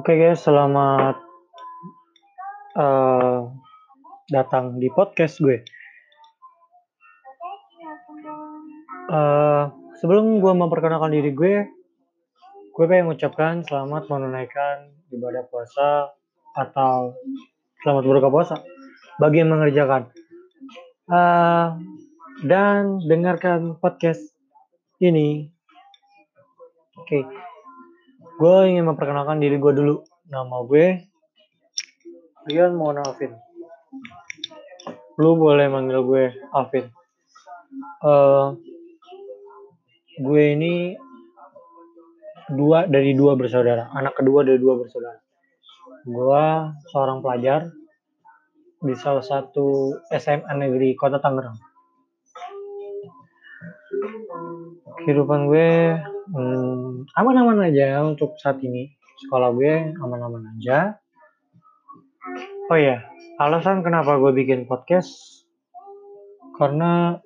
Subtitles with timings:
[0.00, 1.20] Oke guys, selamat
[2.72, 3.52] uh,
[4.32, 5.60] datang di podcast gue.
[9.12, 9.68] Uh,
[10.00, 11.68] sebelum gue memperkenalkan diri gue,
[12.72, 16.16] gue pengen mengucapkan selamat menunaikan ibadah puasa
[16.56, 17.12] atau
[17.84, 18.56] selamat berbuka puasa
[19.20, 20.08] bagi yang mengerjakan.
[21.12, 21.76] Uh,
[22.48, 24.32] dan dengarkan podcast
[24.96, 25.52] ini.
[26.96, 27.20] Oke.
[27.20, 27.49] Okay
[28.40, 30.00] gue ingin memperkenalkan diri gue dulu.
[30.32, 30.86] Nama gue
[32.48, 33.36] Rian Mona Alvin.
[35.20, 36.24] Lu boleh manggil gue
[36.56, 36.88] Alvin.
[38.00, 38.56] Uh,
[40.24, 40.96] gue ini
[42.48, 43.92] dua dari dua bersaudara.
[43.92, 45.20] Anak kedua dari dua bersaudara.
[46.08, 46.44] Gue
[46.96, 47.68] seorang pelajar
[48.80, 51.60] di salah satu SMA negeri kota Tangerang.
[55.04, 58.90] Kehidupan gue hmm, aman-aman aja untuk saat ini.
[59.20, 60.96] Sekolah gue aman-aman aja.
[62.70, 63.02] Oh ya
[63.40, 65.42] alasan kenapa gue bikin podcast
[66.60, 67.16] karena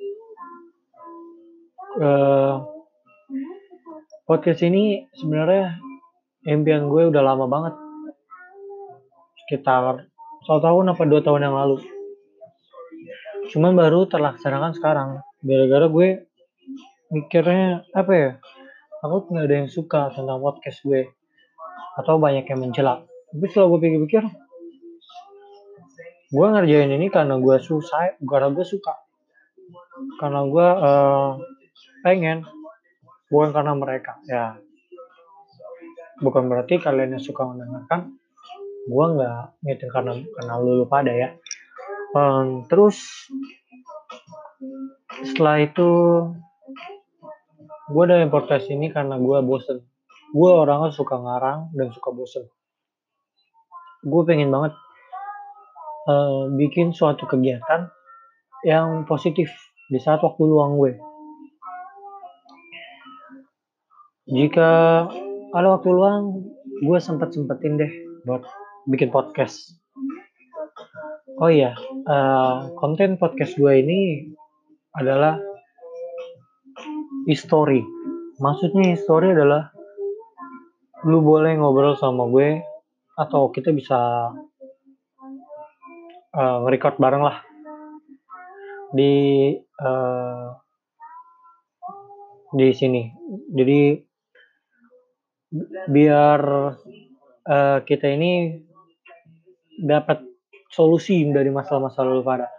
[1.99, 2.63] uh,
[4.25, 5.77] podcast ini sebenarnya
[6.49, 7.75] impian gue udah lama banget.
[9.45, 10.09] Sekitar
[10.49, 11.83] satu tahun apa dua tahun yang lalu.
[13.53, 15.09] Cuman baru terlaksanakan sekarang.
[15.45, 16.09] Gara-gara gue
[17.13, 18.31] mikirnya apa ya
[19.05, 21.13] aku nggak ada yang suka tentang podcast gue.
[22.01, 24.25] Atau banyak yang mencela tapi setelah gue pikir-pikir
[26.31, 28.95] gue ngerjain ini karena gue susah karena gue suka.
[30.23, 31.31] Karena gue uh,
[32.07, 32.47] pengen
[33.27, 34.55] bukan karena mereka ya.
[36.23, 38.15] Bukan berarti kalian yang suka mendengarkan.
[38.87, 41.35] Gue nggak ngitung karena karena lu pada ya.
[42.15, 43.03] Um, terus
[45.27, 45.91] setelah itu
[47.85, 49.85] gue ada podcast ini karena gue bosen.
[50.33, 52.49] Gue orangnya suka ngarang dan suka bosen.
[54.05, 54.73] Gue pengen banget
[56.09, 57.93] uh, bikin suatu kegiatan
[58.65, 59.53] yang positif
[59.93, 60.97] di saat waktu luang gue.
[64.33, 64.71] Jika
[65.53, 66.41] ada waktu luang
[66.81, 67.93] gue sempet sempetin deh
[68.25, 68.49] buat
[68.89, 69.77] bikin podcast.
[71.37, 71.77] Oh iya
[72.09, 74.33] uh, konten podcast gue ini
[74.97, 75.37] adalah
[77.25, 77.83] history.
[78.41, 79.71] Maksudnya history adalah
[81.05, 82.65] lu boleh ngobrol sama gue
[83.15, 84.33] atau kita bisa
[86.35, 87.39] uh, nge-record bareng lah.
[88.95, 89.15] Di
[89.61, 90.55] uh,
[92.55, 93.03] di sini.
[93.51, 93.99] Jadi
[95.91, 96.41] biar
[97.47, 98.59] uh, kita ini
[99.75, 100.23] dapat
[100.71, 102.51] solusi dari masalah-masalah lu pada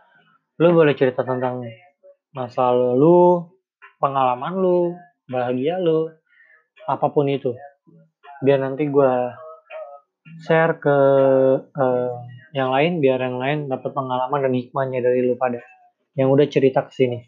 [0.59, 1.67] lu boleh cerita tentang
[2.31, 3.54] masalah lu
[4.05, 4.93] pengalaman lu,
[5.25, 6.13] bahagia lu,
[6.85, 7.57] apa pun itu.
[8.45, 9.13] Biar nanti gue
[10.45, 10.97] share ke
[11.66, 12.13] uh,
[12.53, 15.57] yang lain, biar yang lain dapat pengalaman dan hikmahnya dari lu pada
[16.13, 17.19] yang udah cerita ke sini.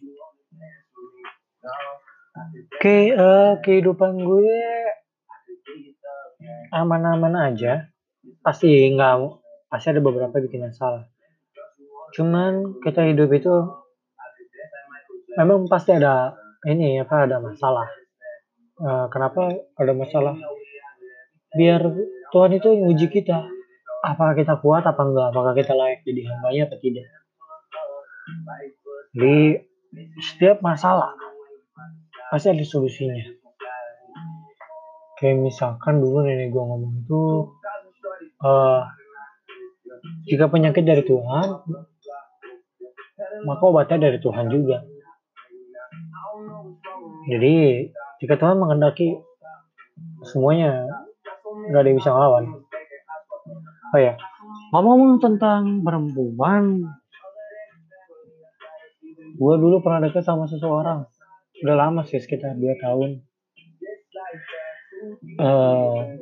[2.77, 4.59] Oke, okay, uh, eh, kehidupan gue
[6.69, 7.89] aman-aman aja.
[8.45, 9.17] Pasti nggak,
[9.73, 11.09] pasti ada beberapa bikin yang salah.
[12.13, 13.51] Cuman kita hidup itu
[15.35, 17.85] memang pasti ada ini apa ada masalah.
[18.77, 20.33] Uh, kenapa ada masalah?
[21.53, 21.81] Biar
[22.33, 23.45] Tuhan itu uji kita.
[24.05, 25.27] Apakah kita kuat apa enggak?
[25.33, 27.05] Apakah kita layak jadi hambanya atau tidak?
[29.13, 29.57] Di
[30.21, 31.13] setiap masalah
[32.29, 33.25] pasti ada solusinya.
[35.17, 37.21] Kayak misalkan dulu nenek gue ngomong itu,
[38.45, 38.85] uh,
[40.29, 41.47] jika penyakit dari Tuhan,
[43.49, 44.85] maka obatnya dari Tuhan juga.
[47.27, 47.55] Jadi
[48.23, 49.19] jika Tuhan mengendaki
[50.23, 50.87] semuanya
[51.67, 52.45] nggak ada yang bisa ngelawan.
[53.95, 54.15] Oh ya,
[54.71, 56.87] ngomong tentang perempuan,
[59.35, 61.07] gue dulu pernah deket sama seseorang.
[61.63, 63.23] Udah lama sih sekitar dua tahun.
[65.39, 66.19] Uh,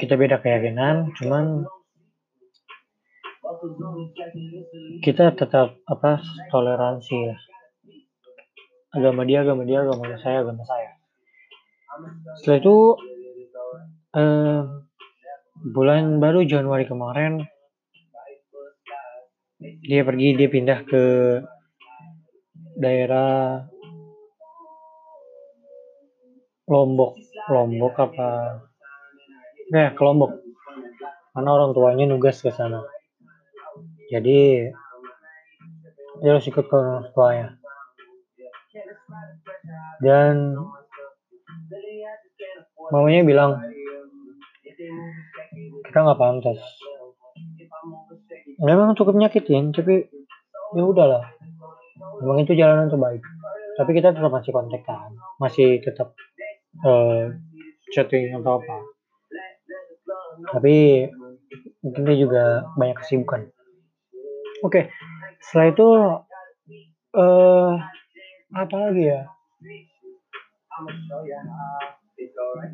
[0.00, 1.68] kita beda keyakinan, cuman
[5.04, 6.18] kita tetap apa
[6.50, 7.36] toleransi ya
[8.92, 10.90] agama dia agama dia agama saya agama saya.
[12.40, 12.76] Setelah itu
[14.16, 14.60] eh,
[15.72, 17.44] bulan baru Januari kemarin
[19.88, 21.04] dia pergi dia pindah ke
[22.76, 23.64] daerah
[26.68, 27.20] Lombok.
[27.52, 28.60] Lombok apa?
[29.72, 30.40] Ya ke Lombok.
[31.32, 32.80] Karena orang tuanya nugas ke sana.
[34.12, 34.68] Jadi
[36.22, 37.61] dia harus ikut ke orang tuanya
[40.02, 40.58] dan
[42.90, 43.50] mamanya bilang
[45.86, 46.58] kita nggak pantas.
[48.58, 50.10] Memang cukup nyakitin tapi
[50.74, 51.30] ya udahlah.
[52.18, 53.22] Memang itu jalanan terbaik.
[53.78, 56.12] Tapi kita tetap masih kontak kan masih tetap
[56.82, 57.30] uh,
[57.94, 58.76] chatting atau apa.
[60.58, 61.06] Tapi
[61.80, 62.44] mungkin dia juga
[62.74, 63.46] banyak kesibukan.
[64.62, 64.84] Oke okay.
[65.42, 65.88] setelah itu
[67.18, 67.74] uh,
[68.52, 69.26] apa lagi ya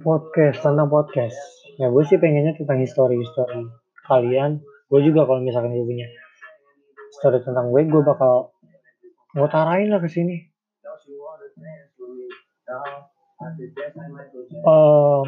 [0.03, 1.39] podcast tentang podcast.
[1.79, 3.69] Ya gue sih pengennya tentang history history
[4.09, 4.63] kalian.
[4.89, 6.09] Gue juga kalau misalkan gue punya
[7.21, 8.55] story tentang gue gue bakal
[9.37, 10.49] gue tarain lah ke sini.
[14.67, 15.23] Uh,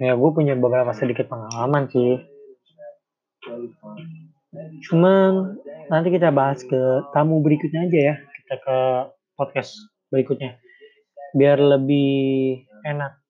[0.00, 2.22] ya gue punya beberapa sedikit pengalaman sih.
[4.88, 5.60] Cuman
[5.92, 6.80] nanti kita bahas ke
[7.12, 8.16] tamu berikutnya aja ya
[8.48, 8.78] kita ke
[9.36, 9.76] podcast
[10.08, 10.56] berikutnya.
[11.36, 13.20] Biar lebih enak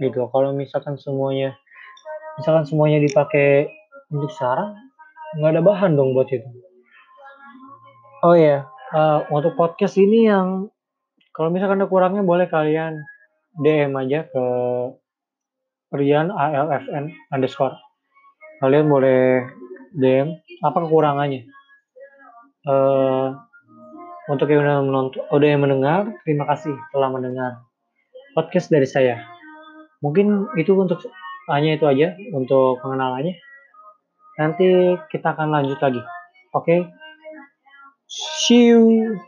[0.00, 0.24] gitu.
[0.32, 1.52] Kalau misalkan semuanya
[2.40, 3.68] misalkan semuanya dipakai
[4.08, 4.72] untuk sarang
[5.36, 6.48] nggak ada bahan dong buat itu.
[8.24, 8.64] Oh ya
[8.96, 10.72] uh, untuk podcast ini yang
[11.36, 13.04] kalau misalkan ada kurangnya boleh kalian
[13.60, 14.44] DM aja ke
[15.92, 17.76] Rian ALFN underscore.
[18.64, 19.44] Kalian boleh
[19.92, 20.32] DM
[20.64, 21.44] apa kekurangannya?
[22.64, 23.36] Uh,
[24.30, 27.52] untuk yang udah menonton udah yang mendengar terima kasih telah mendengar
[28.36, 29.22] podcast dari saya
[30.02, 31.02] mungkin itu untuk
[31.50, 33.34] hanya itu aja untuk pengenalannya.
[34.38, 36.02] Nanti kita akan lanjut lagi.
[36.54, 36.66] Oke.
[36.66, 36.80] Okay?
[38.12, 39.18] See you.